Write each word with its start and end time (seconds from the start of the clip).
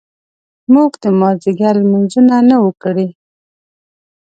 موږ 0.73 0.91
د 1.03 1.05
مازیګر 1.19 1.73
لمونځونه 1.83 2.35
نه 2.49 2.55
وو 2.61 2.71
کړي. 2.83 3.07